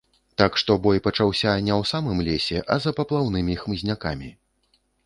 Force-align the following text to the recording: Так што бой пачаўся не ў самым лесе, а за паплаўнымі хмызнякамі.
Так 0.41 0.55
што 0.61 0.77
бой 0.85 1.01
пачаўся 1.09 1.53
не 1.67 1.73
ў 1.75 1.91
самым 1.91 2.17
лесе, 2.31 2.65
а 2.73 2.81
за 2.87 2.97
паплаўнымі 3.03 3.61
хмызнякамі. 3.63 4.37